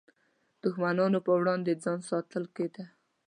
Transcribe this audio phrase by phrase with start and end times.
[0.63, 2.85] دښمنانو پر وړاندې ځان ساتل کېده.